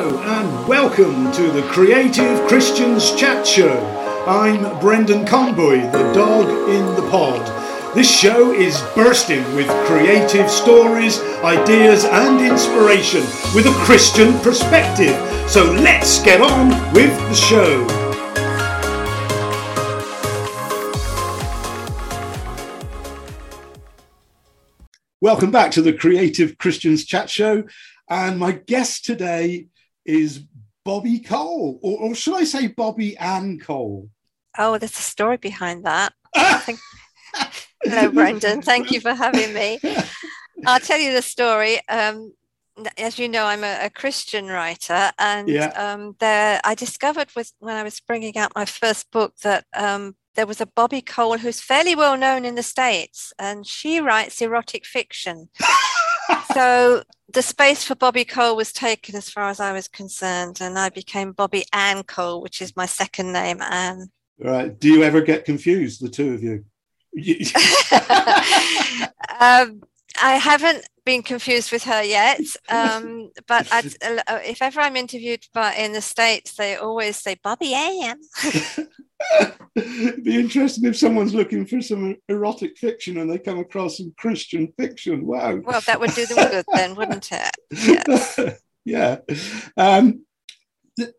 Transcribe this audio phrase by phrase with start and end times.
[0.00, 3.84] Hello and welcome to the Creative Christians Chat Show.
[4.28, 7.44] I'm Brendan Conboy, the dog in the pod.
[7.96, 13.22] This show is bursting with creative stories, ideas, and inspiration
[13.56, 15.16] with a Christian perspective.
[15.50, 17.84] So let's get on with the show.
[25.20, 27.64] Welcome back to the Creative Christians Chat Show.
[28.08, 29.66] And my guest today
[30.08, 30.40] is
[30.84, 34.08] Bobbie Cole, or, or should I say Bobbie Ann Cole?
[34.56, 36.14] Oh, there's a story behind that.
[37.84, 38.62] Hello, Brendan.
[38.62, 39.78] Thank you for having me.
[40.66, 41.80] I'll tell you the story.
[41.88, 42.32] Um,
[42.96, 45.68] as you know, I'm a, a Christian writer, and yeah.
[45.76, 50.16] um, there I discovered with when I was bringing out my first book that um,
[50.36, 54.40] there was a Bobby Cole who's fairly well known in the states, and she writes
[54.40, 55.50] erotic fiction.
[56.54, 60.78] so the space for Bobby Cole was taken as far as I was concerned, and
[60.78, 64.10] I became Bobbie Ann Cole, which is my second name, Anne.
[64.38, 64.78] Right.
[64.78, 66.64] Do you ever get confused, the two of you?
[69.40, 69.82] um,
[70.22, 75.46] I haven't been confused with her yet, um, but I'd, uh, if ever I'm interviewed
[75.52, 78.20] by, in the States, they always say Bobbie Ann.
[79.74, 84.14] It'd be interesting if someone's looking for some erotic fiction and they come across some
[84.16, 85.26] Christian fiction.
[85.26, 85.56] Wow.
[85.56, 88.58] Well, that would do them good then, wouldn't it?
[88.84, 89.18] Yeah.
[89.26, 89.36] yeah.
[89.76, 90.24] Um,
[90.98, 91.12] th-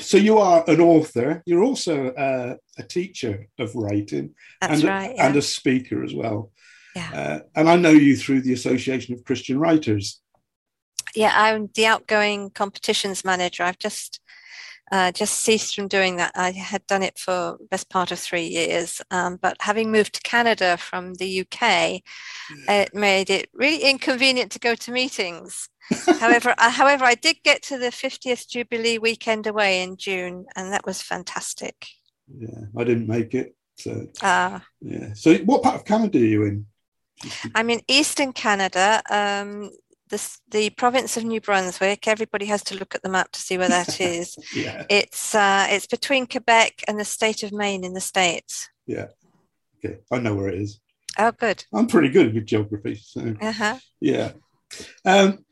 [0.00, 1.42] so you are an author.
[1.46, 5.26] You're also uh, a teacher of writing That's and, right, yeah.
[5.26, 6.50] and a speaker as well.
[6.96, 7.10] Yeah.
[7.12, 10.20] Uh, and I know you through the Association of Christian Writers.
[11.14, 13.62] Yeah, I'm the outgoing competitions manager.
[13.62, 14.20] I've just
[14.94, 16.30] uh, just ceased from doing that.
[16.36, 20.20] I had done it for best part of three years, um, but having moved to
[20.20, 22.00] Canada from the UK,
[22.68, 25.68] it made it really inconvenient to go to meetings.
[26.20, 30.72] however, I, however, I did get to the 50th Jubilee weekend away in June, and
[30.72, 31.74] that was fantastic.
[32.32, 33.56] Yeah, I didn't make it.
[33.76, 35.12] So, uh, yeah.
[35.14, 36.66] So, what part of Canada are you in?
[37.56, 39.02] I'm in Eastern Canada.
[39.10, 39.70] Um,
[40.10, 42.06] the, the province of New Brunswick.
[42.06, 44.36] Everybody has to look at the map to see where that is.
[44.54, 44.84] yeah.
[44.88, 48.68] It's uh, it's between Quebec and the state of Maine in the states.
[48.86, 49.08] Yeah.
[49.84, 50.80] Okay, I know where it is.
[51.18, 51.64] Oh, good.
[51.72, 52.96] I'm pretty good with geography.
[52.96, 53.78] So uh-huh.
[54.00, 54.32] yeah.
[55.04, 55.44] Um,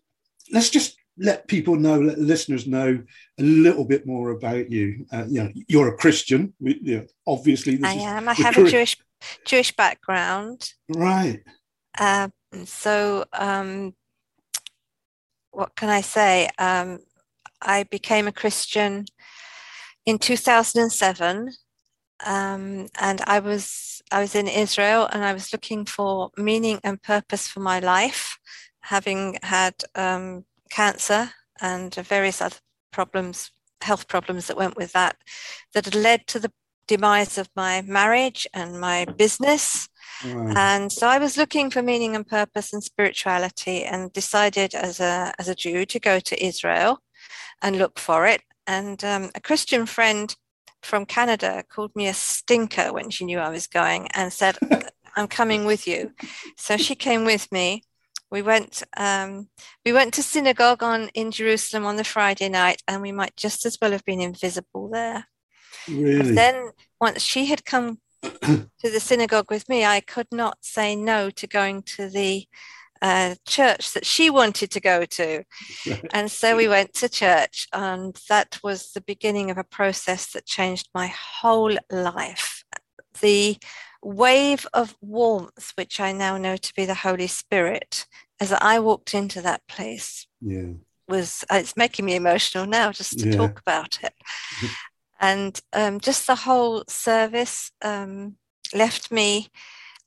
[0.50, 3.02] let's just let people know, let listeners know
[3.38, 5.06] a little bit more about you.
[5.12, 6.54] Uh, you know, you're a Christian.
[6.60, 8.28] We, you know, obviously, I am.
[8.28, 8.96] I have a Jewish
[9.44, 10.72] Jewish background.
[10.88, 11.42] Right.
[11.98, 12.28] Uh,
[12.64, 13.94] so um,
[15.52, 16.48] what can I say?
[16.58, 16.98] Um,
[17.60, 19.04] I became a Christian
[20.04, 21.52] in 2007,
[22.26, 27.02] um, and I was I was in Israel, and I was looking for meaning and
[27.02, 28.38] purpose for my life,
[28.80, 31.30] having had um, cancer
[31.60, 32.56] and various other
[32.90, 33.52] problems,
[33.82, 35.16] health problems that went with that,
[35.74, 36.52] that had led to the
[36.86, 39.88] demise of my marriage and my business.
[40.24, 45.32] And so I was looking for meaning and purpose and spirituality and decided as a,
[45.38, 47.00] as a Jew to go to Israel
[47.60, 48.42] and look for it.
[48.66, 50.34] And um, a Christian friend
[50.82, 54.58] from Canada called me a stinker when she knew I was going and said,
[55.16, 56.12] I'm coming with you.
[56.56, 57.82] So she came with me.
[58.30, 59.48] We went um,
[59.84, 63.66] we went to synagogue on in Jerusalem on the Friday night, and we might just
[63.66, 65.26] as well have been invisible there.
[65.86, 66.34] Really?
[66.34, 71.30] Then once she had come to the synagogue with me, I could not say no
[71.30, 72.46] to going to the
[73.00, 75.44] uh, church that she wanted to go to.
[76.12, 80.46] And so we went to church, and that was the beginning of a process that
[80.46, 82.64] changed my whole life.
[83.20, 83.58] The
[84.02, 88.06] wave of warmth, which I now know to be the Holy Spirit,
[88.40, 90.72] as I walked into that place, yeah.
[91.08, 93.36] was it's making me emotional now just to yeah.
[93.36, 94.14] talk about it
[95.22, 98.36] and um, just the whole service um,
[98.74, 99.48] left me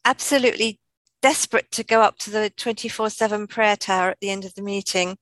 [0.04, 0.80] absolutely
[1.22, 4.62] desperate to go up to the 24 7 prayer tower at the end of the
[4.62, 5.18] meeting.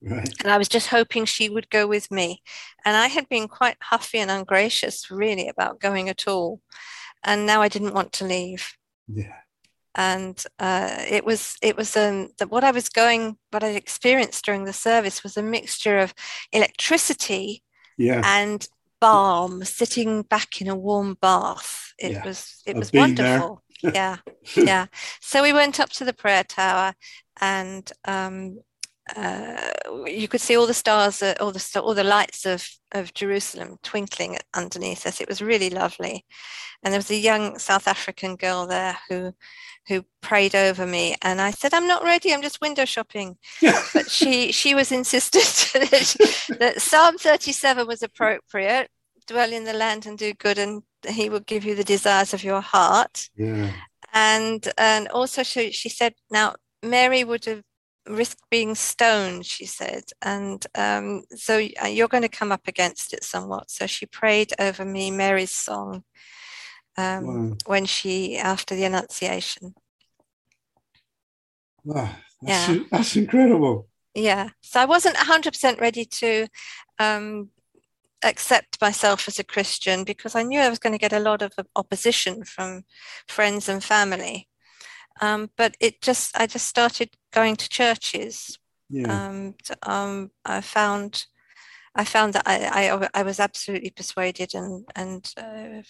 [0.00, 0.32] Right.
[0.42, 2.42] And I was just hoping she would go with me.
[2.84, 6.60] And I had been quite huffy and ungracious, really, about going at all.
[7.24, 8.74] And now I didn't want to leave.
[9.12, 9.34] Yeah.
[9.96, 14.44] And uh, it was it was um, that what I was going, what I experienced
[14.44, 16.14] during the service was a mixture of
[16.52, 17.64] electricity
[17.96, 18.22] yeah.
[18.24, 18.68] and
[19.00, 21.92] balm, sitting back in a warm bath.
[21.98, 22.24] It Yeah.
[22.24, 23.62] was it I've was wonderful.
[23.82, 24.18] yeah,
[24.56, 24.86] yeah.
[25.20, 26.94] So we went up to the prayer tower,
[27.40, 28.60] and um,
[29.16, 29.70] uh,
[30.06, 33.78] you could see all the stars, uh, all the all the lights of of Jerusalem
[33.82, 35.20] twinkling underneath us.
[35.20, 36.24] It was really lovely,
[36.82, 39.32] and there was a young South African girl there who
[39.88, 42.32] who prayed over me, and I said, "I'm not ready.
[42.32, 43.36] I'm just window shopping."
[43.94, 48.90] but she she was insistent that, that Psalm 37 was appropriate.
[49.26, 52.44] Dwell in the land and do good, and He will give you the desires of
[52.44, 53.28] your heart.
[53.36, 53.72] Yeah.
[54.12, 57.62] And and also she she said, now Mary would have
[58.08, 60.04] risk being stoned, she said.
[60.22, 63.70] And um, so uh, you're going to come up against it somewhat.
[63.70, 66.04] So she prayed over me Mary's song
[66.96, 67.56] um, wow.
[67.66, 69.74] when she, after the Annunciation.
[71.84, 72.10] Wow,
[72.42, 72.84] that's, yeah.
[72.90, 73.88] that's incredible.
[74.14, 74.48] Yeah.
[74.62, 76.48] So I wasn't 100% ready to
[76.98, 77.50] um,
[78.24, 81.42] accept myself as a Christian because I knew I was going to get a lot
[81.42, 82.84] of opposition from
[83.26, 84.48] friends and family.
[85.20, 88.58] Um, but it just, I just started going to churches.
[88.90, 89.28] Yeah.
[89.28, 91.26] Um, um, I found,
[91.94, 95.82] I found that I, I, I was absolutely persuaded and and uh,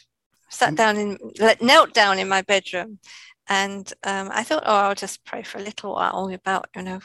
[0.49, 0.77] sat mm.
[0.77, 1.19] down in,
[1.61, 2.99] knelt down in my bedroom,
[3.49, 7.01] and um, I thought, oh, I'll just pray for a little while about you know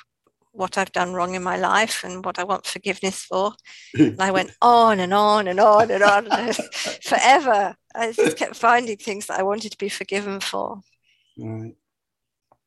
[0.51, 3.53] what I've done wrong in my life and what I want forgiveness for.
[3.97, 6.53] and I went on and on and on and on
[7.03, 7.75] forever.
[7.95, 10.81] I just kept finding things that I wanted to be forgiven for.
[11.37, 11.75] Right.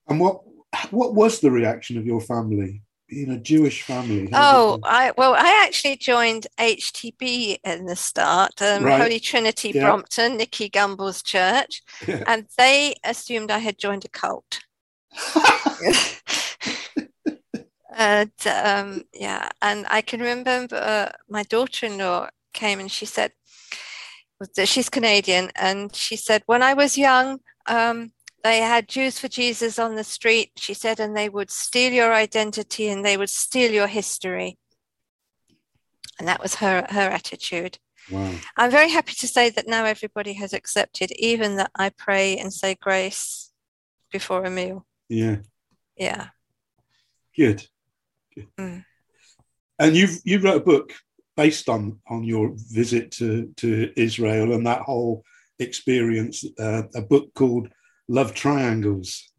[0.08, 0.42] And what
[0.90, 2.82] what was the reaction of your family?
[3.08, 4.28] Being a Jewish family.
[4.32, 9.00] oh, I well, I actually joined HTB in the start, um, right.
[9.00, 9.84] Holy Trinity yeah.
[9.84, 12.24] Brompton, Nicky Gumbel's church, yeah.
[12.26, 14.58] and they assumed I had joined a cult.
[17.96, 23.30] and um, yeah, and I can remember uh, my daughter-in-law came and she said,
[24.64, 28.12] she's Canadian, and she said, when I was young, um,
[28.46, 32.14] they had Jews for Jesus on the street, she said, and they would steal your
[32.14, 34.56] identity and they would steal your history.
[36.18, 37.78] And that was her, her attitude.
[38.10, 38.32] Wow.
[38.56, 42.52] I'm very happy to say that now everybody has accepted, even that I pray and
[42.52, 43.50] say grace
[44.12, 44.86] before a meal.
[45.08, 45.38] Yeah.
[45.96, 46.28] Yeah.
[47.36, 47.66] Good.
[48.32, 48.46] Good.
[48.58, 48.84] Mm.
[49.80, 50.94] And you've you wrote a book
[51.36, 55.24] based on on your visit to to Israel and that whole
[55.58, 56.44] experience.
[56.58, 57.68] Uh, a book called
[58.08, 59.30] love triangles?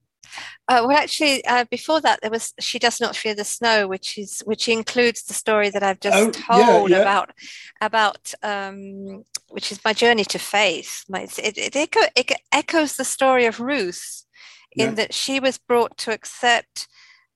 [0.69, 4.17] Uh, well, actually, uh, before that, there was "She Does Not Fear the Snow," which
[4.17, 7.01] is which includes the story that I've just oh, told yeah, yeah.
[7.01, 7.31] about
[7.79, 11.05] about um, which is my journey to faith.
[11.09, 14.25] It, it, echo, it, echoes the story of Ruth,
[14.73, 14.95] in yeah.
[14.95, 16.87] that she was brought to accept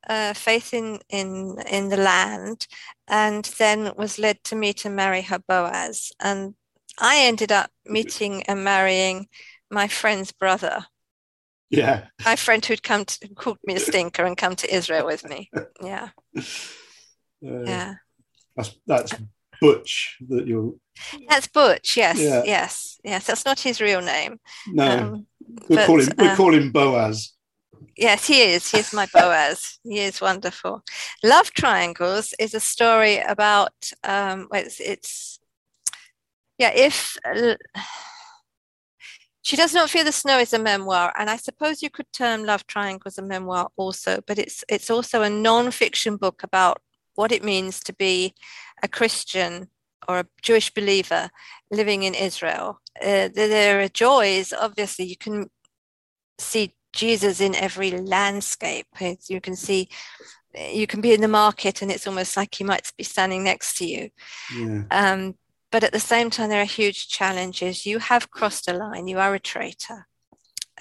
[0.07, 2.67] uh, faith in in in the land,
[3.07, 6.11] and then was led to meet and marry her Boaz.
[6.19, 6.55] And
[6.99, 9.27] I ended up meeting and marrying
[9.69, 10.87] my friend's brother
[11.71, 12.07] yeah.
[12.25, 15.49] My friend who'd come to called me a stinker and come to Israel with me.
[15.83, 16.09] Yeah.
[17.43, 17.93] Uh, yeah.
[18.55, 19.13] That's that's
[19.59, 20.73] Butch that you're
[21.27, 22.19] That's Butch, yes.
[22.19, 22.43] Yeah.
[22.45, 22.99] Yes.
[23.03, 23.25] Yes.
[23.25, 24.39] That's not his real name.
[24.67, 24.87] No.
[24.87, 25.27] Um,
[25.67, 27.33] we call him we uh, call him Boaz.
[27.97, 28.69] Yes, he is.
[28.69, 29.79] He's my Boaz.
[29.83, 30.83] he is wonderful.
[31.23, 35.39] Love Triangles is a story about um, it's, it's
[36.57, 37.55] yeah, if uh,
[39.41, 42.43] she Does Not Fear the Snow is a memoir, and I suppose you could term
[42.43, 46.79] Love Triangles a memoir also, but it's it's also a non-fiction book about
[47.15, 48.33] what it means to be
[48.83, 49.67] a Christian
[50.07, 51.29] or a Jewish believer
[51.69, 52.81] living in Israel.
[53.01, 55.49] Uh, there are joys, obviously, you can
[56.39, 58.87] see Jesus in every landscape.
[59.27, 59.89] You can see,
[60.55, 63.77] you can be in the market and it's almost like he might be standing next
[63.77, 64.09] to you.
[64.55, 64.83] Yeah.
[64.91, 65.35] Um,
[65.71, 67.85] but at the same time, there are huge challenges.
[67.85, 69.07] You have crossed a line.
[69.07, 70.07] You are a traitor,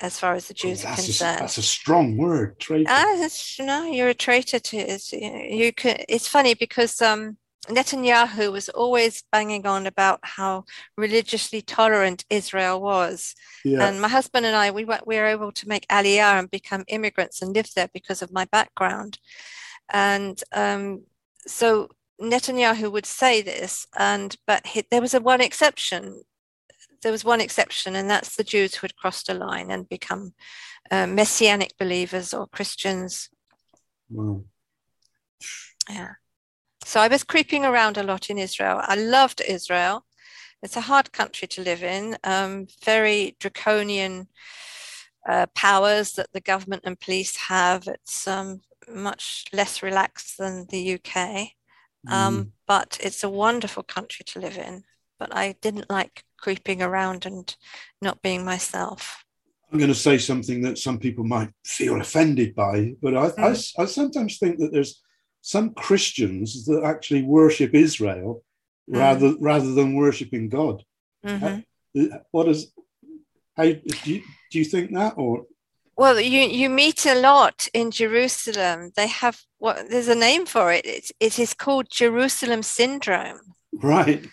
[0.00, 1.38] as far as the oh, Jews are concerned.
[1.38, 2.90] A, that's a strong word, traitor.
[2.90, 3.28] Ah,
[3.61, 5.12] no, you're a traitor to it.
[5.12, 6.04] You can.
[6.09, 10.64] It's funny because um, Netanyahu was always banging on about how
[10.97, 13.35] religiously tolerant Israel was.
[13.64, 13.87] Yeah.
[13.87, 16.85] And my husband and I, we were, we were able to make Aliyah and become
[16.88, 19.18] immigrants and live there because of my background.
[19.90, 21.04] And um,
[21.47, 21.90] so
[22.21, 26.23] Netanyahu would say this, and but he, there was a one exception.
[27.03, 30.35] There was one exception, and that's the Jews who had crossed a line and become
[30.91, 33.31] uh, messianic believers or Christians.
[34.11, 34.45] Wow.
[35.89, 36.12] Yeah.
[36.85, 38.81] So I was creeping around a lot in Israel.
[38.83, 40.05] I loved Israel.
[40.62, 42.19] It's a hard country to live in.
[42.25, 44.29] Um, very draconian
[45.29, 47.87] uh, powers that the government and police have.
[47.87, 51.53] It's um, much less relaxed than the UK.
[52.09, 52.50] Um, mm.
[52.66, 54.85] But it's a wonderful country to live in.
[55.19, 57.54] But I didn't like creeping around and
[58.00, 59.25] not being myself.
[59.71, 63.75] I'm going to say something that some people might feel offended by, but I, mm.
[63.78, 65.02] I, I sometimes think that there's
[65.42, 68.42] some Christians that actually worship Israel
[68.90, 68.99] Mm.
[68.99, 70.85] rather rather than worshiping God.
[71.25, 71.64] Mhm.
[71.97, 72.73] Uh, What is?
[73.57, 75.47] How do you, do you think that or
[76.00, 78.90] Well, you you meet a lot in Jerusalem.
[78.97, 80.87] They have what there's a name for it.
[80.87, 83.40] It, it is called Jerusalem syndrome.
[83.83, 84.26] right?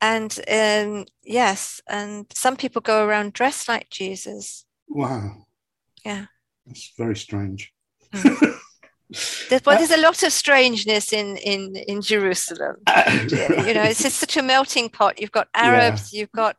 [0.00, 4.64] And um, yes, and some people go around dressed like Jesus.
[4.88, 5.44] Wow.
[6.02, 6.24] Yeah.
[6.66, 7.74] That's very strange.
[9.50, 12.76] There's, well, there's a lot of strangeness in in in Jerusalem.
[13.66, 15.20] You know, it's just such a melting pot.
[15.20, 15.64] You've got Yeah.
[15.64, 16.56] Arabs, you've got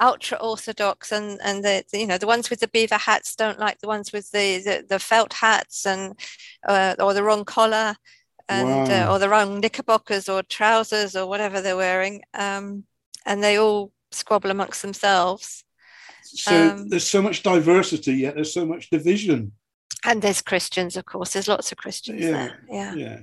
[0.00, 3.78] ultra orthodox, and and the you know the ones with the beaver hats don't like
[3.80, 6.18] the ones with the the, the felt hats and
[6.66, 7.96] uh, or the wrong collar
[8.48, 12.22] and uh, or the wrong knickerbockers or trousers or whatever they're wearing.
[12.34, 12.84] Um,
[13.24, 15.64] and they all squabble amongst themselves.
[16.24, 19.52] so um, there's so much diversity, yet there's so much division.
[20.04, 21.32] And there's Christians, of course.
[21.32, 22.60] There's lots of Christians Yeah, there.
[22.70, 22.94] Yeah.
[22.94, 23.18] Yeah.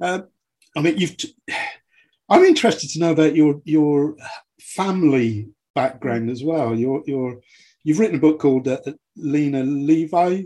[0.00, 0.28] Um,
[0.76, 1.16] I mean, you've.
[1.16, 1.34] T-
[2.28, 4.16] I'm interested to know about your your
[4.60, 6.74] family background as well.
[6.74, 7.40] You're you're
[7.84, 8.78] you've written a book called uh,
[9.16, 10.42] Lena Levi.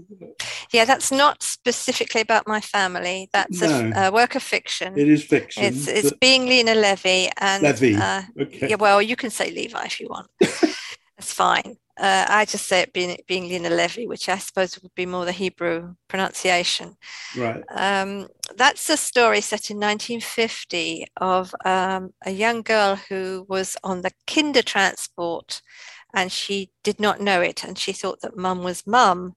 [0.73, 3.29] Yeah, that's not specifically about my family.
[3.33, 4.07] That's a, No.
[4.07, 4.99] a work of fiction.
[4.99, 5.65] It is fiction.
[5.65, 7.95] It's it's being Lena Levy and Levy.
[7.97, 8.69] Uh, okay.
[8.71, 10.29] yeah, well, you can say Levi if you want.
[10.41, 11.77] That's fine.
[11.99, 15.25] Uh, I just say it being being Lena Levy, which I suppose would be more
[15.25, 16.97] the Hebrew pronunciation.
[17.37, 17.63] Right.
[17.75, 24.03] Um, that's a story set in 1950 of um, a young girl who was on
[24.03, 25.63] the kinder transport
[26.13, 29.35] and she did not know it and she thought that mum was mum.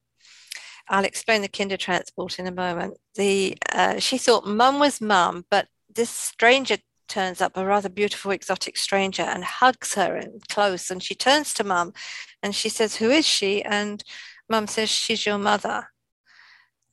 [0.89, 2.97] I'll explain the kinder transport in a moment.
[3.15, 6.77] The uh, she thought mum was mum, but this stranger
[7.09, 10.89] turns up, a rather beautiful exotic stranger, and hugs her and close.
[10.91, 11.93] And she turns to mum
[12.41, 14.03] and she says, "Who is she?" And
[14.47, 15.91] mum says, "She's your mother."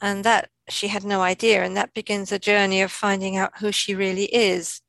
[0.00, 3.70] And that she had no idea, and that begins a journey of finding out who
[3.72, 4.82] she really is.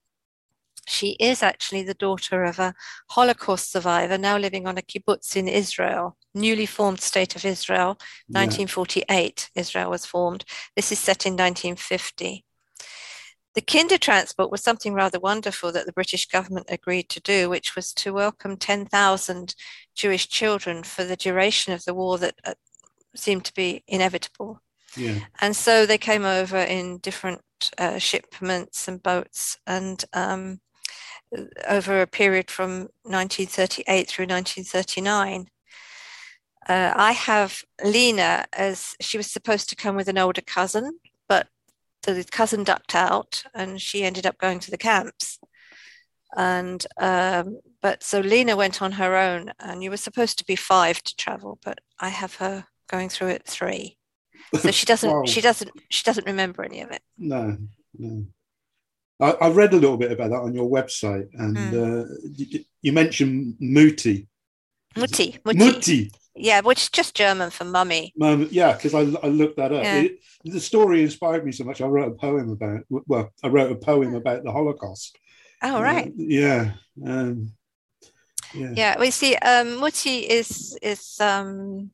[0.88, 2.74] She is actually the daughter of a
[3.10, 8.40] Holocaust survivor now living on a kibbutz in Israel, newly formed state of Israel, Yeah.
[8.40, 10.46] 1948, Israel was formed.
[10.76, 12.46] This is set in 1950.
[13.58, 17.76] The kinder transport was something rather wonderful that the British government agreed to do, which
[17.76, 19.56] was to welcome 10,000
[19.96, 22.54] Jewish children for the duration of the war that uh,
[23.16, 24.62] seemed to be inevitable.
[24.96, 25.22] Yeah.
[25.42, 27.42] And so they came over in different
[27.80, 30.60] uh, shipments and boats, and um,
[31.68, 35.48] over a period from 1938 through 1939.
[36.70, 41.00] Uh, I have Lena as she was supposed to come with an older cousin,
[42.04, 45.40] but the cousin ducked out and she ended up going to the camps.
[46.36, 50.56] And um, but so Lena went on her own, and you were supposed to be
[50.56, 53.98] five to travel, but I have her going through it three.
[54.60, 55.24] So she doesn't Wow.
[55.26, 57.02] she doesn't she doesn't remember any of it.
[57.18, 57.58] No,
[57.98, 58.26] no.
[59.20, 62.02] I, I read a little bit about that on your website, and Hmm.
[62.02, 64.28] uh, you, you mentioned Muti.
[64.96, 65.56] Mutti, Mutti.
[65.56, 66.12] Mutti.
[66.38, 68.14] Yeah, which is just German for mummy.
[68.22, 69.84] Um, yeah, because I, I looked that up.
[69.84, 70.02] Yeah.
[70.02, 71.82] It, the story inspired me so much.
[71.82, 72.82] I wrote a poem about.
[72.90, 75.18] Well, I wrote a poem about the Holocaust.
[75.64, 76.14] Oh, Uh, right.
[76.16, 76.74] yeah.
[77.06, 77.52] Um,
[78.54, 78.74] yeah.
[78.76, 81.92] Yeah, we see um, Mutti is is um,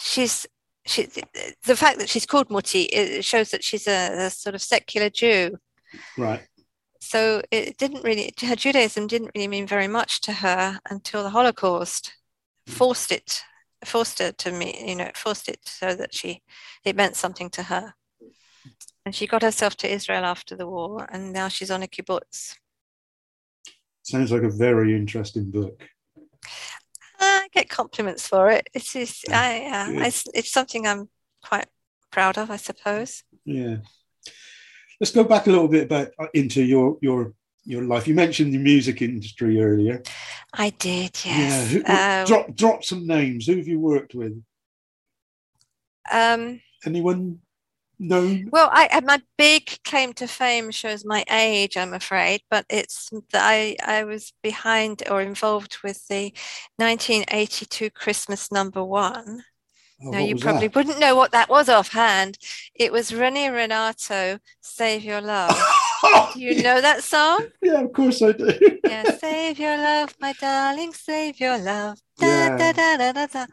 [0.00, 0.46] she's
[0.86, 1.06] she
[1.66, 5.10] the fact that she's called Mutti it shows that she's a, a sort of secular
[5.10, 5.58] Jew.
[6.16, 6.47] Right.
[7.08, 11.30] So it didn't really her Judaism didn't really mean very much to her until the
[11.30, 12.12] Holocaust
[12.66, 13.40] forced it
[13.82, 16.42] forced her to me you know forced it so that she
[16.84, 17.94] it meant something to her.
[19.06, 22.56] And she got herself to Israel after the war, and now she's on a kibbutz.
[24.02, 25.88] Sounds like a very interesting book.
[27.18, 28.68] I get compliments for it.
[28.74, 31.08] It is, I, uh, it's something I'm
[31.42, 31.68] quite
[32.10, 33.22] proud of, I suppose.
[33.46, 33.76] Yeah.
[35.00, 37.32] Let's go back a little bit about uh, into your your
[37.64, 38.08] your life.
[38.08, 40.02] You mentioned the music industry earlier.
[40.54, 41.36] I did, Yeah.
[41.38, 41.70] yes.
[41.72, 43.46] Who, Um, drop drop some names.
[43.46, 44.42] Who have you worked with?
[46.10, 47.40] um, Anyone
[47.98, 48.48] known?
[48.50, 53.10] well, I, uh, my big claim to fame shows my age, I'm afraid, but it's
[53.32, 56.32] that I, I was behind or involved with the
[56.76, 59.44] 1982 Christmas number one.
[60.04, 60.76] Oh, Now, you probably that?
[60.76, 62.38] wouldn't know what that was offhand.
[62.74, 65.60] It was Rene Renato, Save Your Love.
[66.34, 67.46] Do you know that song?
[67.60, 68.78] Yeah, of course I do.
[68.84, 71.98] Yeah, save your love, my darling, save your love.
[72.18, 72.56] Da, Yeah.
[72.56, 73.46] da, da, da, da, da.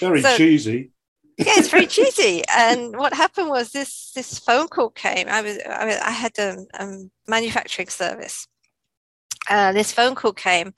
[0.00, 0.90] Very So- cheesy.
[1.38, 2.42] Yeah, it's very cheesy.
[2.48, 5.28] And what happened was this this phone call came.
[5.28, 6.96] I was I, was- I had a, a
[7.28, 8.48] manufacturing service.
[9.48, 10.74] Uh, this phone call came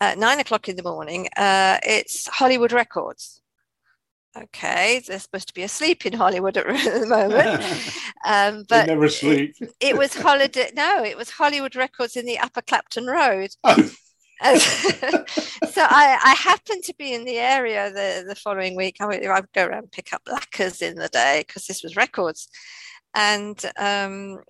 [0.00, 1.28] at nine o'clock in the morning.
[1.36, 3.41] Uh, it's Hollywood Records.
[4.36, 6.66] Okay, they're supposed to be asleep in Hollywood at,
[7.00, 7.64] the moment.
[8.24, 9.56] Um, but never sleep.
[9.60, 10.70] It, it, was holiday.
[10.76, 13.50] No, it was Hollywood Records in the Upper Clapton Road.
[14.44, 14.56] Oh.
[15.70, 18.96] so I, I happened to be in the area the, the following week.
[18.98, 21.84] I would, I would go around and pick up lacquers in the day because this
[21.84, 22.48] was records.
[23.14, 24.40] And um,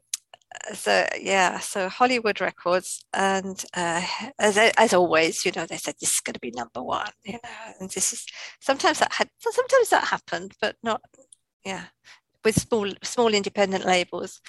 [0.74, 4.04] so yeah, so Hollywood Records, and uh,
[4.38, 7.34] as as always, you know, they said this is going to be number one, you
[7.34, 8.26] know, and this is
[8.60, 11.00] sometimes that had sometimes that happened, but not,
[11.64, 11.84] yeah,
[12.44, 14.40] with small small independent labels,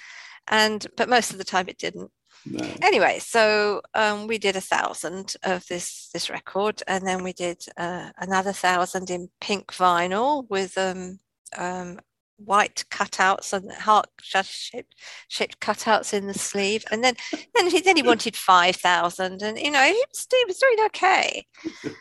[0.48, 2.12] and but most of the time it didn't.
[2.46, 2.68] No.
[2.82, 7.64] Anyway, so um, we did a thousand of this this record, and then we did
[7.78, 11.20] uh, another thousand in pink vinyl with um,
[11.58, 12.00] um,
[12.38, 14.96] white cutouts and heart shaped,
[15.28, 16.84] shaped cutouts in the sleeve.
[16.92, 17.16] And then
[17.56, 20.78] then he then he wanted five thousand, and you know he was, he was doing
[20.88, 21.46] okay.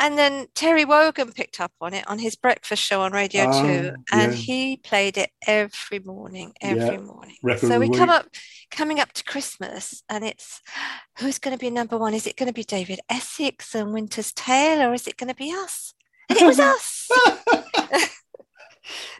[0.00, 3.66] And then Terry Wogan picked up on it on his breakfast show on Radio um,
[3.66, 4.38] 2, and yeah.
[4.38, 6.98] he played it every morning, every yeah.
[6.98, 7.36] morning.
[7.58, 8.26] so we come up,
[8.70, 10.62] coming up to Christmas, and it's
[11.18, 12.14] who's going to be number one?
[12.14, 15.36] Is it going to be David Essex and Winter's Tale, or is it going to
[15.36, 15.94] be us?
[16.28, 17.08] And it was us.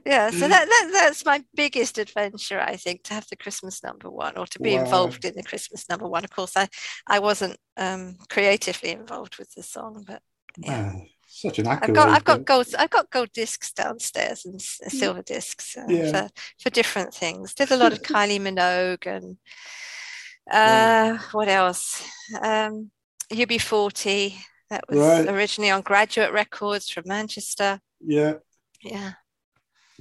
[0.06, 4.10] yeah so that, that that's my biggest adventure i think to have the christmas number
[4.10, 4.84] one or to be wow.
[4.84, 6.68] involved in the christmas number one of course i
[7.06, 10.22] i wasn't um, creatively involved with the song but
[10.58, 11.02] yeah wow.
[11.28, 14.88] such an accolade, I've got I've got gold I've got gold discs downstairs and uh,
[14.88, 16.10] silver discs uh, yeah.
[16.10, 17.54] for, for different things.
[17.54, 19.36] Did a lot of Kylie Minogue and
[20.50, 21.18] uh, yeah.
[21.32, 22.02] what else?
[22.40, 22.90] Um,
[23.30, 24.34] UB40
[24.70, 25.28] that was right.
[25.28, 27.80] originally on Graduate Records from Manchester.
[28.00, 28.34] Yeah.
[28.82, 29.12] Yeah.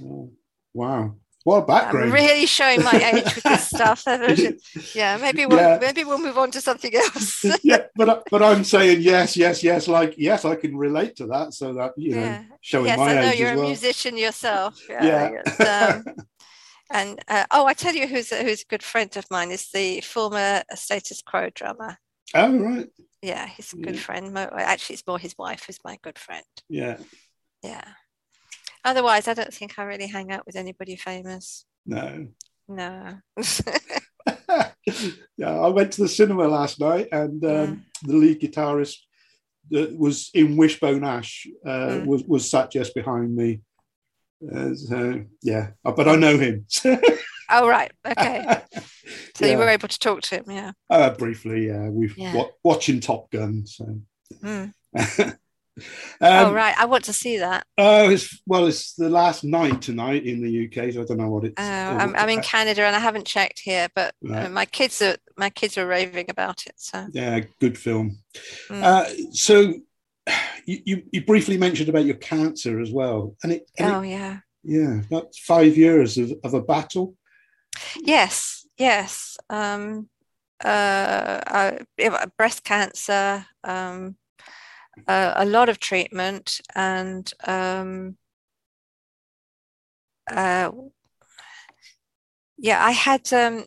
[0.02, 0.30] Oh,
[0.74, 1.14] wow.
[1.44, 2.06] What a background.
[2.08, 4.04] I'm really showing my age with this stuff.
[4.94, 5.78] yeah, maybe we'll yeah.
[5.80, 7.42] maybe we'll move on to something else.
[7.62, 9.88] yeah, but but I'm saying yes, yes, yes.
[9.88, 11.54] Like yes, I can relate to that.
[11.54, 12.42] So that you know, yeah.
[12.60, 13.66] showing yes, my I know age you're a well.
[13.66, 14.78] musician yourself.
[14.90, 15.30] Yeah.
[15.58, 16.02] yeah.
[16.04, 16.16] Um,
[16.90, 19.70] and uh, oh, I tell you, who's a, who's a good friend of mine is
[19.72, 21.96] the former Status Quo drummer.
[22.34, 22.88] Oh right.
[23.22, 24.36] Yeah, he's a good friend.
[24.36, 26.44] Actually, it's more his wife who's my good friend.
[26.68, 26.98] Yeah.
[27.62, 27.84] Yeah.
[28.88, 31.66] Otherwise, I don't think I really hang out with anybody famous.
[31.84, 32.28] No.
[32.66, 33.18] No.
[35.36, 37.82] yeah, I went to the cinema last night, and um, mm.
[38.02, 38.96] the lead guitarist
[39.70, 42.06] that was in Wishbone Ash uh, mm.
[42.06, 43.60] was was sat just behind me.
[44.40, 46.64] Uh, so, yeah, uh, but I know him.
[47.50, 48.62] oh right, okay.
[49.36, 49.52] So yeah.
[49.52, 50.72] you were able to talk to him, yeah.
[50.90, 51.88] Uh, briefly, yeah.
[51.88, 52.42] We've yeah.
[52.64, 54.00] watching Top Gun, so.
[54.42, 54.74] Mm.
[56.20, 57.66] Um, oh right, I want to see that.
[57.76, 61.28] Oh, it's well, it's the last night tonight in the UK, so I don't know
[61.28, 61.54] what it's.
[61.58, 64.46] Oh, I'm, I'm in Canada and I haven't checked here, but right.
[64.46, 66.74] uh, my kids are my kids are raving about it.
[66.76, 68.18] So yeah, good film.
[68.68, 68.82] Mm.
[68.82, 69.74] Uh, so
[70.66, 73.70] you, you, you briefly mentioned about your cancer as well, and it.
[73.78, 74.38] And oh it, yeah.
[74.64, 77.14] Yeah, that's five years of, of a battle.
[77.96, 79.38] Yes, yes.
[79.48, 80.08] Um,
[80.62, 81.78] uh, I,
[82.36, 83.46] breast cancer.
[83.64, 84.16] Um,
[85.06, 88.16] uh, a lot of treatment and um,
[90.30, 90.70] uh,
[92.58, 93.64] yeah, I had um,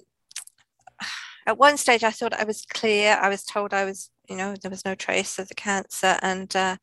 [1.47, 3.17] at one stage I thought I was clear.
[3.19, 6.53] I was told I was, you know, there was no trace of the cancer, and
[6.55, 6.77] uh,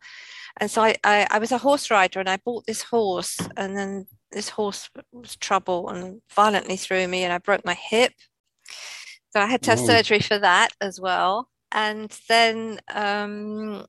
[0.61, 3.77] and so I, I, I was a horse rider, and I bought this horse, and
[3.77, 8.13] then this horse was trouble and violently threw me, and I broke my hip.
[9.31, 11.49] So I had to have surgery for that as well.
[11.71, 13.85] And then um,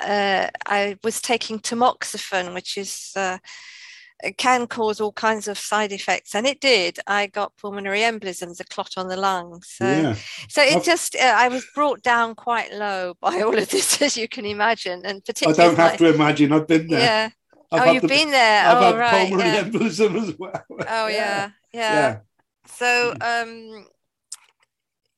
[0.00, 3.38] uh, I was taking tamoxifen, which is uh,
[4.36, 6.98] can cause all kinds of side effects, and it did.
[7.06, 9.62] I got pulmonary embolisms, a clot on the lung.
[9.62, 10.14] So, yeah.
[10.48, 14.00] so it I've, just uh, I was brought down quite low by all of this,
[14.00, 15.60] as you can imagine, and particularly.
[15.60, 16.52] I don't have my, to imagine.
[16.52, 17.00] I've been there.
[17.00, 17.30] Yeah.
[17.72, 18.66] I've oh, you've the, been there.
[18.66, 19.64] I've oh, had right, pulmonary yeah.
[19.64, 20.64] embolism as well.
[20.70, 21.94] Oh yeah, yeah.
[21.94, 22.18] yeah.
[22.66, 23.86] So um,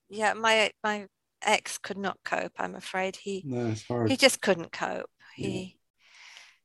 [0.09, 1.07] yeah, my my
[1.44, 2.52] ex could not cope.
[2.59, 3.74] I'm afraid he no,
[4.07, 5.11] he just couldn't cope.
[5.37, 5.78] He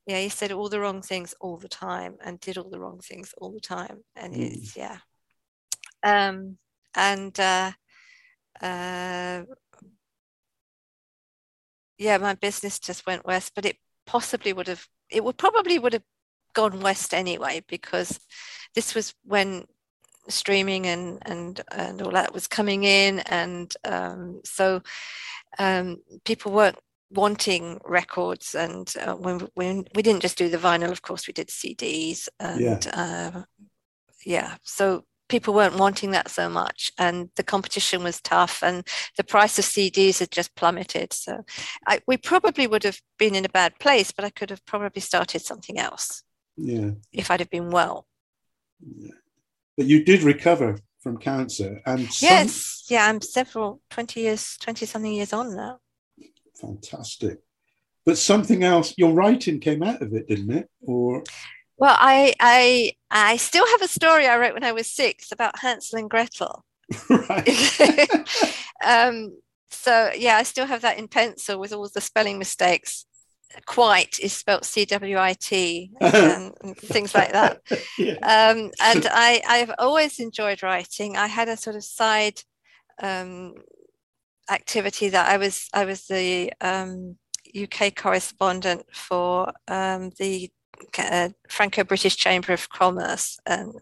[0.06, 0.16] yeah.
[0.16, 0.24] yeah.
[0.24, 3.34] he said all the wrong things all the time and did all the wrong things
[3.38, 4.52] all the time, and mm.
[4.52, 4.98] it's yeah.
[6.04, 6.58] Um
[6.96, 7.72] and uh,
[8.62, 9.44] uh,
[11.98, 15.94] yeah, my business just went west, but it possibly would have it would probably would
[15.94, 16.04] have
[16.54, 18.20] gone west anyway because
[18.76, 19.66] this was when
[20.28, 24.82] streaming and and and all that was coming in, and um, so
[25.58, 26.78] um, people weren't
[27.12, 31.34] wanting records and uh, when, when we didn't just do the vinyl of course we
[31.34, 33.42] did cds and yeah, uh,
[34.24, 34.56] yeah.
[34.62, 39.58] so people weren't wanting that so much and the competition was tough and the price
[39.58, 41.44] of cds had just plummeted so
[41.88, 45.02] I, we probably would have been in a bad place but i could have probably
[45.02, 46.22] started something else
[46.58, 46.92] Yeah.
[47.12, 48.06] if I'd have been well.
[49.80, 54.86] But you did recover from cancer and some- Yes, yeah, I'm several 20 years, 20
[54.86, 55.80] something years on now.
[56.60, 57.40] fantastic.
[58.06, 60.70] But something else, your writing came out of it, didn't it?
[60.82, 61.24] Or
[61.78, 65.60] Well, I I I still have a story I wrote when I was six about
[65.60, 66.66] Hansel and Gretel.
[67.10, 67.48] right.
[68.84, 69.40] um,
[69.72, 73.06] so yeah, I still have that in pencil with all the spelling mistakes.
[73.66, 77.62] Quite is spelt C W I T and, and things like that.
[77.98, 78.14] yeah.
[78.14, 81.18] Um, and I I've always enjoyed writing.
[81.18, 82.42] I had a sort of side
[83.02, 83.56] um,
[84.50, 87.18] activity that I was I was the um,
[87.60, 90.52] UK correspondent for um, the
[90.98, 93.74] uh, Franco-British Chamber of Commerce, and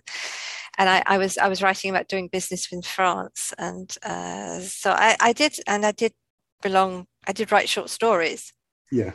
[0.77, 4.91] and I, I, was I was writing about doing business in France, and uh, so
[4.91, 6.13] I, I did, and I did
[6.61, 7.07] belong.
[7.27, 8.53] I did write short stories,
[8.91, 9.11] Yeah.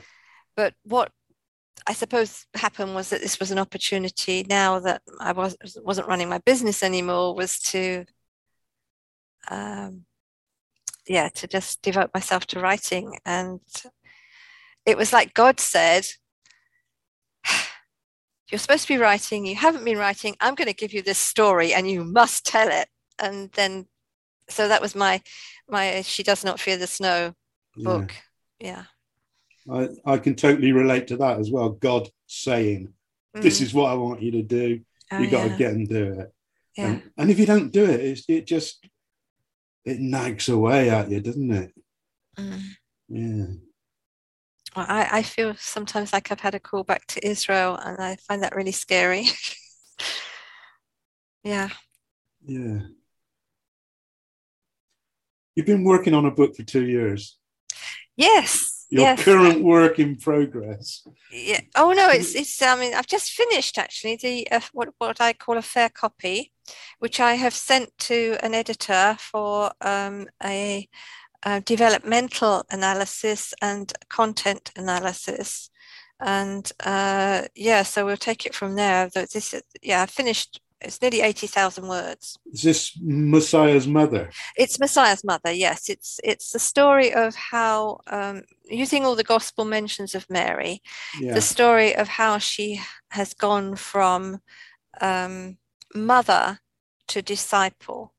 [0.56, 1.10] But what
[1.86, 6.28] I suppose happened was that this was an opportunity now that I was wasn't running
[6.28, 8.04] my business anymore was to
[9.50, 10.04] um,
[11.08, 13.18] yeah to just devote myself to writing.
[13.24, 13.60] And
[14.86, 16.06] it was like God said
[18.50, 19.44] you're supposed to be writing.
[19.44, 20.36] You haven't been writing.
[20.40, 22.88] I'm going to give you this story and you must tell it.
[23.18, 23.86] And then
[24.48, 25.20] so that was my
[25.68, 27.34] my she does not fear the snow
[27.76, 27.84] yeah.
[27.84, 28.12] book.
[28.60, 28.84] Yeah
[29.70, 31.70] I, I can totally relate to that as well.
[31.70, 32.92] God saying,
[33.35, 33.62] This Mm.
[33.62, 34.81] is what I want you to do.
[35.11, 35.57] Oh, you got to yeah.
[35.57, 36.33] get and do it.
[36.77, 38.85] yeah And, and if you don't do it, it's, it just
[39.85, 41.72] it nags away at you, doesn't it?
[42.38, 42.61] Mm.
[43.09, 43.46] Yeah.
[44.75, 48.16] Well, I, I feel sometimes like I've had a call back to Israel and I
[48.16, 49.27] find that really scary.
[51.44, 51.68] yeah.
[52.46, 52.79] Yeah.
[55.55, 57.37] You've been working on a book for two years.
[58.16, 58.71] Yes.
[58.92, 59.24] Your yes.
[59.24, 61.02] current work in progress.
[61.33, 61.62] Yeah.
[61.74, 62.61] Oh no, it's it's.
[62.61, 66.52] I mean, I've just finished actually the uh, what what I call a fair copy,
[66.98, 70.87] which I have sent to an editor for um, a,
[71.42, 75.70] uh developmental analysis and content analysis,
[76.20, 79.09] and uh, yeah, so we'll take it from there.
[79.09, 80.61] Though This is, yeah, I finished.
[80.84, 82.38] It's nearly eighty thousand words.
[82.52, 84.30] Is this Messiah's mother?
[84.56, 85.52] It's Messiah's mother.
[85.52, 90.82] Yes, it's it's the story of how um, using all the gospel mentions of Mary
[91.20, 91.34] Yeah.
[91.34, 94.40] the story of how she has gone from
[95.00, 95.58] um,
[95.94, 96.58] mother
[97.08, 98.12] to disciple.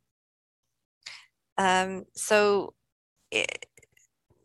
[1.57, 2.73] Um, so,
[3.31, 3.65] it,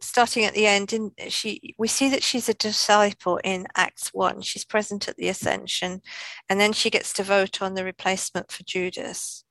[0.09, 4.41] starting at the end, in, she we see that she's a disciple in Acts one.
[4.41, 6.01] She's present at the ascension,
[6.49, 9.45] and then she gets to vote on the replacement for Judas.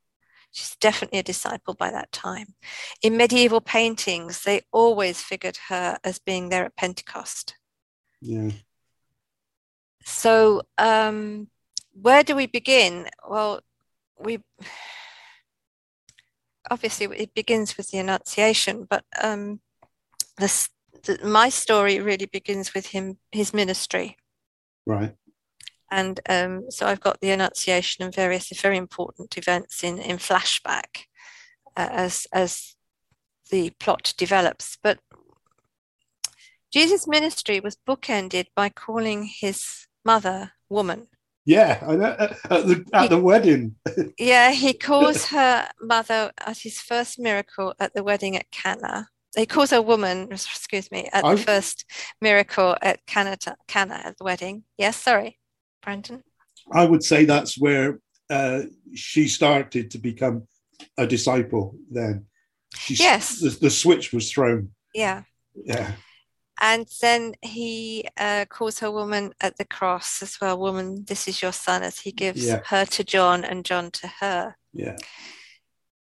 [0.52, 2.56] She's definitely a disciple by that time.
[3.04, 7.56] In medieval paintings, they always figured her as being there at Pentecost.
[8.22, 8.50] Yeah.
[10.04, 11.50] So, um,
[11.94, 13.08] where do we begin?
[13.30, 13.62] Well,
[14.20, 14.40] we
[16.72, 19.60] obviously it begins with the Annunciation, but um,
[20.38, 20.70] this,
[21.04, 24.18] the, my story really begins with him, his ministry,
[24.86, 25.16] Right.
[25.92, 31.06] and um, so I've got the Annunciation and various very important events in in flashback
[31.76, 32.76] uh, as as
[33.52, 35.00] the plot develops, but.
[36.74, 41.08] Jesus' ministry was bookended by calling his mother woman.
[41.46, 41.80] Yeah.
[41.82, 42.16] I know.
[42.20, 43.76] At the at the wedding.
[44.20, 49.08] Yeah, he calls her mother at his first miracle at the wedding at Cana.
[49.36, 51.86] He calls her woman, excuse me, at I- the first
[52.22, 53.38] miracle at Cana,
[53.68, 54.64] Cana at the wedding.
[54.78, 55.40] Yes, sorry,
[55.84, 56.24] Brandon.
[56.72, 58.64] I would say that's where uh,
[58.96, 60.48] she started to become
[60.98, 61.76] a disciple.
[61.92, 62.26] Then.
[62.76, 63.40] She, Yes.
[63.40, 64.72] The, the switch was thrown.
[64.94, 65.24] Yeah.
[65.56, 65.94] Yeah.
[66.60, 70.60] And then he uh, calls her woman at the cross as well.
[70.60, 72.62] Woman, this is your son, as he gives Yeah.
[72.66, 74.56] her to John and John to her.
[74.74, 74.98] Yeah.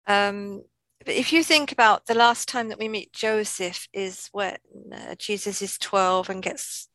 [0.06, 0.62] Um,
[1.04, 4.56] but if you think about the last time that we meet Joseph is when
[4.92, 6.88] uh, Jesus is 12 and gets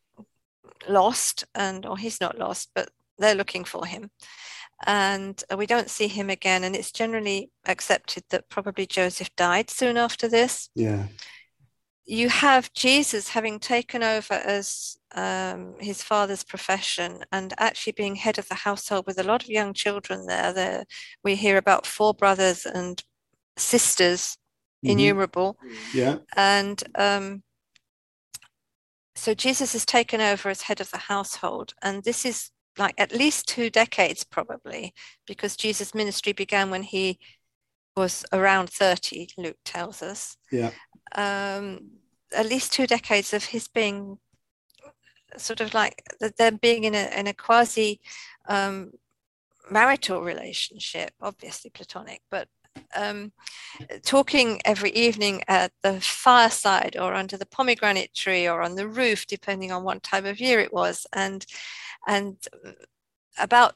[0.87, 4.09] lost, and or he's not lost, but they're looking for him.
[4.85, 6.63] And uh, we don't see him again.
[6.63, 10.69] And it's generally accepted that probably Joseph died soon after this.
[10.73, 11.07] Yeah.
[12.05, 18.39] You have Jesus having taken over as um, his father's profession and actually being head
[18.39, 20.53] of the household with a lot of young children there.
[20.53, 20.85] there
[21.23, 23.03] we hear about four brothers and
[23.59, 24.37] sisters
[24.83, 24.91] Mhm.
[24.91, 25.57] innumerable
[25.93, 26.17] Yeah.
[26.35, 27.43] and um,
[29.15, 33.11] so jesus has taken over as head of the household and this is like at
[33.11, 34.93] least two decades probably
[35.27, 37.19] because jesus ministry began when he
[37.97, 40.71] was around 30 luke tells us Yeah.
[41.15, 41.89] um,
[42.33, 44.19] at least two decades of his being
[45.37, 46.03] sort of like
[46.37, 47.99] them being in a in a quasi
[48.47, 48.91] um,
[49.69, 52.47] marital relationship, obviously platonic, but
[52.95, 53.31] um,
[54.03, 59.25] talking every evening at the fireside or under the pomegranate tree or on the roof,
[59.27, 61.45] depending on what time of year it was, and
[62.07, 62.37] and
[63.37, 63.75] about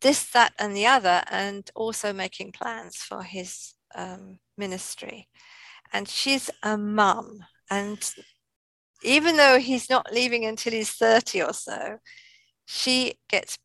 [0.00, 5.28] this, that, and the other, and also making plans for his um, ministry.
[5.92, 7.98] And she's a mum, and
[9.02, 11.98] even though he's not leaving until he's 30 or so,
[12.66, 13.58] she gets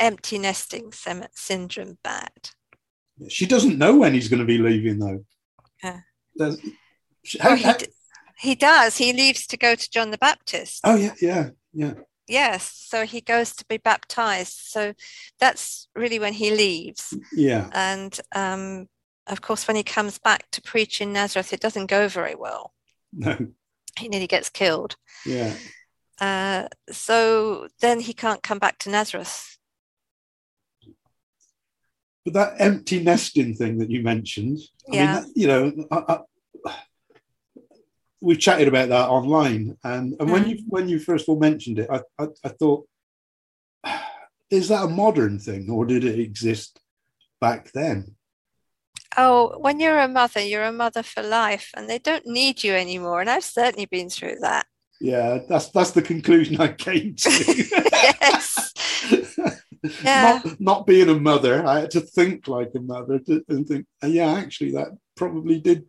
[0.00, 0.92] empty nesting
[1.32, 2.50] syndrome bad.
[3.28, 5.24] She doesn't know when he's going to be leaving, though.
[5.82, 6.00] Yeah.
[7.40, 7.86] how, he, d-
[8.38, 8.96] he does.
[8.96, 10.80] He leaves to go to John the Baptist.
[10.84, 11.94] Oh, yeah, yeah, yeah.
[12.28, 14.58] Yes, so he goes to be baptized.
[14.64, 14.94] So
[15.38, 17.16] that's really when he leaves.
[17.32, 17.70] Yeah.
[17.72, 18.88] And um,
[19.26, 22.74] of course, when he comes back to preach in Nazareth, it doesn't go very well.
[23.12, 23.36] No.
[23.98, 24.96] He nearly gets killed.
[25.24, 25.54] Yeah.
[26.20, 29.55] Uh, so then he can't come back to Nazareth.
[32.26, 34.58] But that empty nesting thing that you mentioned,
[34.92, 36.18] I mean, you know, I,
[36.66, 36.74] I,
[38.20, 40.48] we've chatted about that online, and, and when Mm.
[40.48, 42.88] you when you first of all mentioned it, I, I, I thought,
[44.50, 46.80] is that a modern thing, or did it exist
[47.40, 48.16] back then?
[49.16, 52.72] Oh, when you're a mother, you're a mother for life, and they don't need you
[52.74, 53.20] anymore.
[53.20, 54.66] And I've certainly been through that.
[55.00, 57.30] Yeah, that's that's the conclusion I came to.
[57.92, 58.72] yes.
[60.02, 60.40] Yeah.
[60.44, 63.86] not, not being a mother, I had to think like a mother to, and think,
[64.02, 65.84] "Uh, yeah, actually, that probably did.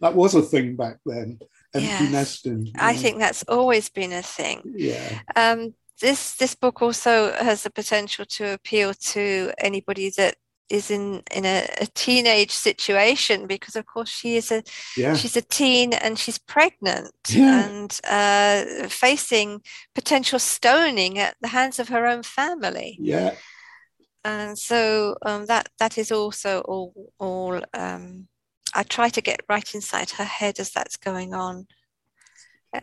[0.00, 1.38] That was a thing back then.
[1.74, 2.12] Empty Yes.
[2.12, 2.72] nesting.
[2.78, 2.98] I yeah.
[2.98, 4.62] think that's always been a thing.
[4.76, 10.36] Yeah, Um, this this book also has the potential to appeal to anybody that
[10.70, 14.62] is in in a, a teenage situation because of course she is a
[14.96, 17.64] yeah, she's a teen and she's pregnant Yeah.
[17.64, 19.62] and uh, facing
[19.94, 23.34] potential stoning at the hands of her own family yeah.
[24.24, 28.28] and so um, that that is also all all um,
[28.74, 31.66] I try to get right inside her head as that's going on.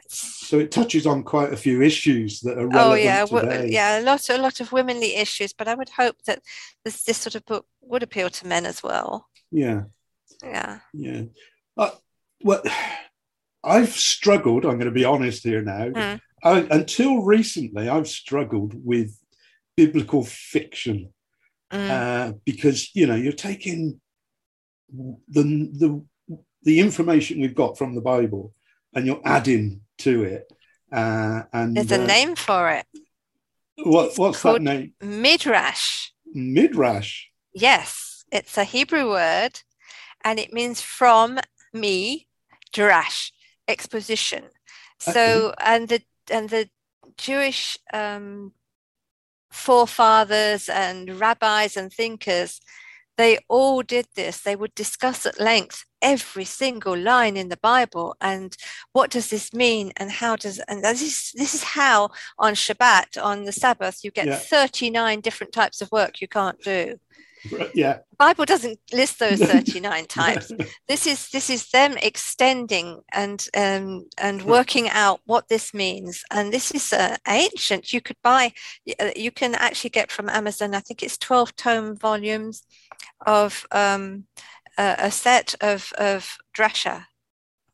[0.08, 3.69] So it touches on quite a few issues that are relevant oh yeah, today.
[3.69, 6.41] yeah, a lot a lot of womanly issues, but I would hope that
[6.84, 9.28] this this sort of book would appeal to men as well.
[9.52, 9.84] yeah,
[10.43, 10.80] Yeah.
[10.93, 11.24] yeah.
[11.78, 11.91] Uh,
[12.41, 12.63] well,
[13.63, 14.65] I've struggled.
[14.65, 15.89] I'm going to be honest here now.
[15.89, 16.19] Mm.
[16.43, 19.19] I, until recently, I've struggled with
[19.78, 21.12] biblical fiction.
[21.74, 21.89] Mm.
[21.89, 24.00] uh, because you know you're taking
[25.28, 26.06] the the
[26.62, 28.54] the information we've got from the Bible
[28.95, 30.51] and you're adding to it.
[30.91, 32.86] Uh, and There's a uh, name for it.
[33.77, 34.93] What, what's that name?
[35.01, 36.12] Midrash.
[36.34, 37.25] Midrash.
[37.53, 39.60] Yes, it's a Hebrew word
[40.25, 41.39] and it means from
[41.71, 42.27] me,
[42.73, 43.31] drash,
[43.67, 44.45] exposition.
[44.97, 46.67] So, and the and the
[47.17, 48.53] Jewish um,
[49.51, 52.60] forefathers and rabbis and thinkers,
[53.17, 54.41] they all did this.
[54.41, 58.56] They would discuss at length every single line in the Bible and
[58.93, 63.21] what does this mean and how does and this is this is how on Shabbat
[63.23, 64.36] on the Sabbath you get Yeah.
[64.36, 66.99] 39 different types of work you can't do.
[67.73, 67.99] Yeah.
[68.17, 70.51] Bible doesn't list those 39 types.
[70.88, 76.23] This is this is them extending and um, and working out what this means.
[76.31, 77.91] And this is uh, ancient.
[77.91, 78.53] You could buy,
[78.99, 80.73] uh, you can actually get from Amazon.
[80.73, 82.63] I think it's 12 tome volumes
[83.25, 84.25] of um,
[84.77, 87.05] a, a set of of drasha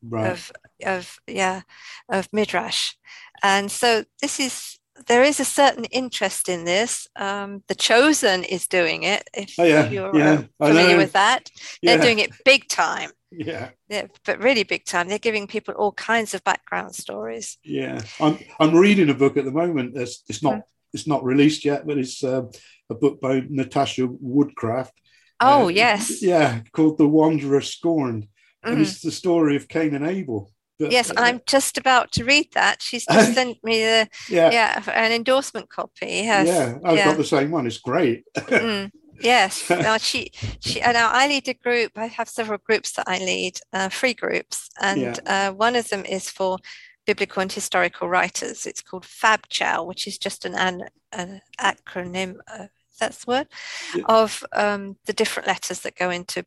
[0.08, 0.30] right.
[0.30, 0.52] of
[0.84, 1.62] of yeah
[2.08, 2.94] of midrash.
[3.42, 7.08] And so this is there is a certain interest in this.
[7.16, 9.28] Um, the Chosen is doing it.
[9.34, 10.98] If Oh, yeah, you're yeah, uh, familiar know.
[10.98, 11.50] with that,
[11.82, 13.10] they're doing it big time.
[13.30, 13.70] yeah.
[13.88, 15.08] Yeah, but really big time.
[15.08, 17.58] They're giving people all kinds of background stories.
[17.64, 18.00] Yeah.
[18.20, 19.96] I'm I'm reading a book at the moment.
[19.96, 20.60] It's, it's not Hmm.
[20.94, 22.42] it's not released yet, but it's uh,
[22.90, 24.92] a book by Natasha Woodcraft.
[25.40, 28.28] Oh Uh, yes, Yeah, called The Wanderer Scorned.
[28.62, 28.82] And Mhm.
[28.82, 30.52] it's the story of Cain and Abel.
[30.90, 31.12] Yes.
[31.16, 32.82] I'm just about to read that.
[32.82, 36.06] She's just sent me the yeah, yeah an endorsement copy.
[36.06, 36.48] Yes.
[36.48, 37.04] yeah, I've yeah.
[37.06, 37.66] got the same one.
[37.66, 38.24] It's great.
[38.36, 38.90] Mm,
[39.20, 39.68] yes.
[39.70, 41.92] Now she she and now I lead a group.
[41.96, 46.04] I have several groups that I lead, uh, free groups, and uh, one of them
[46.04, 46.58] is for
[47.06, 48.66] biblical and historical writers.
[48.66, 52.36] It's called FabChow, which is just an an, an acronym.
[52.52, 52.66] Uh,
[53.00, 53.48] that's the word
[53.94, 54.04] Yeah.
[54.08, 56.44] of um, the different letters that go into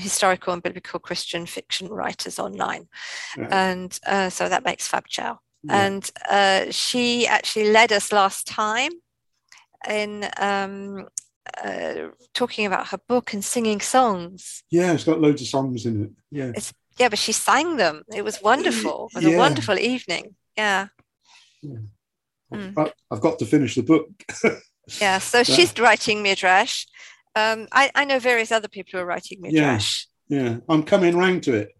[0.00, 2.88] historical and biblical Christian fiction writers online,
[3.36, 3.48] Yeah.
[3.72, 5.86] and uh, so that makes FabChow Yeah.
[5.86, 8.92] and uh, she actually led us last time
[9.88, 11.08] in um,
[11.64, 14.62] uh, talking about her book and singing songs.
[14.70, 16.10] yeah, it's got loads of songs in it.
[16.30, 16.52] Yeah,
[16.98, 18.02] Yeah, but she sang them.
[18.14, 19.08] It was wonderful.
[19.12, 19.36] It was Yeah.
[19.36, 20.34] a wonderful evening.
[20.56, 20.88] Yeah.
[21.64, 22.74] mm.
[22.76, 24.08] I, have got to finish the book.
[25.00, 26.86] yeah, so she's writing Midrash.
[27.36, 30.06] Um, I, I know various other people who are writing Midrash.
[30.28, 30.56] Yeah, yeah.
[30.68, 31.72] I'm coming round to it.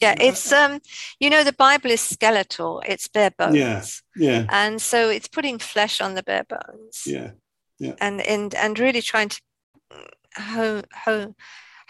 [0.00, 0.80] Yeah, it's um,
[1.18, 3.56] you know, the Bible is skeletal; it's bare bones.
[3.56, 3.84] Yeah,
[4.16, 4.46] yeah.
[4.48, 7.02] And so it's putting flesh on the bare bones.
[7.06, 7.32] Yeah,
[7.78, 7.94] yeah.
[8.00, 9.40] And and and really trying to
[10.36, 11.34] home home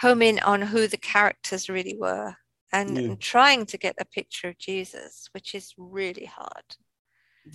[0.01, 2.35] home in on who the characters really were,
[2.73, 3.03] and, yeah.
[3.03, 6.65] and trying to get a picture of Jesus, which is really hard.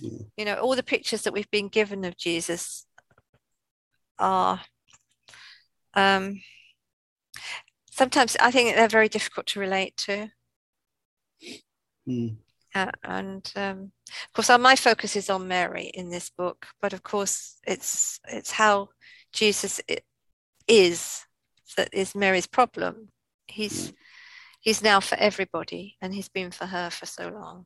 [0.00, 0.22] Yeah.
[0.36, 2.86] You know, all the pictures that we've been given of Jesus
[4.18, 4.60] are
[5.96, 6.40] um,
[7.90, 10.28] sometimes I think they're very difficult to relate to.
[12.08, 12.36] Mm.
[12.74, 16.92] Uh, and um, of course, our, my focus is on Mary in this book, but
[16.92, 18.90] of course, it's it's how
[19.32, 19.80] Jesus
[20.68, 21.24] is
[21.76, 23.08] that is Mary's problem.
[23.46, 23.94] He's
[24.60, 27.64] he's now for everybody, and he's been for her for so long.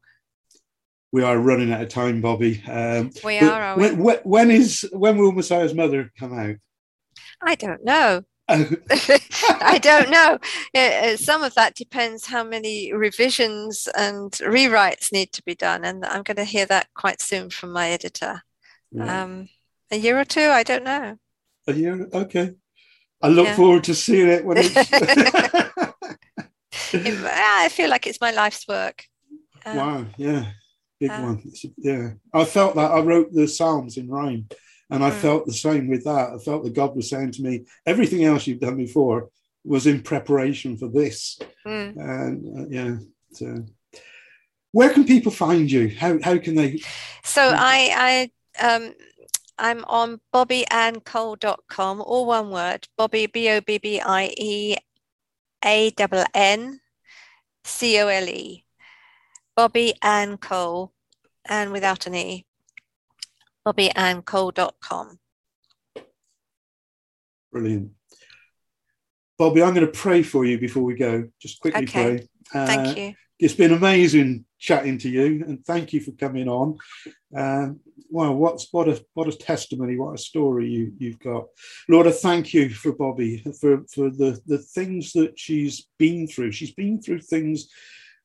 [1.12, 2.62] We are running out of time, Bobbie.
[2.68, 3.62] Um, we are.
[3.62, 6.56] are when, when is when will Messiah's mother come out?
[7.42, 8.22] I don't know.
[8.48, 10.38] I don't know.
[11.16, 16.22] Some of that depends how many revisions and rewrites need to be done, and I'm
[16.22, 18.42] going to hear that quite soon from my editor.
[18.98, 19.48] Um,
[19.92, 21.16] a year or two, I don't know.
[21.68, 22.55] A year, okay.
[23.22, 23.57] I look yeah.
[23.57, 24.74] forward to seeing it when it's.
[26.92, 29.05] I feel like it's my life's work.
[29.64, 30.07] Um, wow!
[30.16, 30.46] Yeah,
[30.98, 31.53] big um, one.
[31.76, 32.90] Yeah, I felt that.
[32.90, 34.48] I wrote the Psalms in rhyme.
[34.90, 35.14] And I mm.
[35.14, 36.31] felt the same with that.
[36.35, 39.31] I felt that God was saying to me, everything else you've done before
[39.64, 41.38] was in preparation for this.
[41.66, 41.96] Mm.
[41.96, 42.96] And uh, yeah,
[43.33, 43.64] so
[44.72, 45.88] where can people find you?
[45.88, 46.83] How, how can they?
[47.22, 48.94] So I, I, um,
[49.59, 54.76] I'm on bobbieanncole.com, all one word, Bobbie, B O B B I E
[55.64, 56.81] A N N
[57.64, 58.64] C O L E.
[59.57, 60.94] Bobbie Ann Cole,
[61.44, 62.46] and without an E
[63.66, 65.18] bobbieanncole.com.
[67.53, 67.90] Brilliant.
[69.38, 71.29] Bobbie, I'm going to pray for you before we go.
[71.40, 72.29] Just quickly okay.
[72.53, 72.61] pray.
[72.61, 73.14] Uh, thank you.
[73.38, 76.77] It's been amazing chatting to you, and thank you for coming on.
[77.35, 81.46] Um, wow, what's what a what a testimony, what a story you you've got,
[81.88, 82.07] Lord.
[82.07, 86.53] I thank you for Bobbie for for the the things that she's been through.
[86.53, 87.70] She's been through things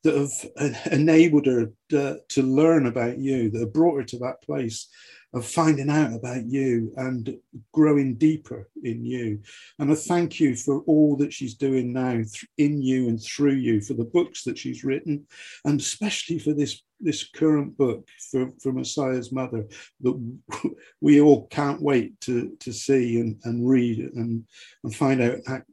[0.04, 4.42] that have enabled her to, to learn about you, that have brought her to that
[4.44, 4.88] place
[5.36, 7.38] of finding out about you and
[7.74, 9.42] growing deeper in you.
[9.80, 12.22] And I thank you for all that she's doing now
[12.58, 15.28] in you and through you, for the books that she's written,
[15.66, 19.66] and especially for this, this current book for, for Messiah's Mother
[20.00, 20.38] that
[21.02, 24.46] we all can't wait to, to see and, and read and,
[24.86, 25.64] and find out